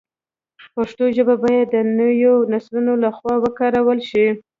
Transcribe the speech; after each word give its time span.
پښتو 0.75 1.03
ژبه 1.15 1.35
باید 1.43 1.67
د 1.75 1.77
نویو 1.99 2.33
نسلونو 2.53 2.93
له 3.03 3.09
خوا 3.17 3.35
وکارول 3.43 3.99
شي. 4.09 4.27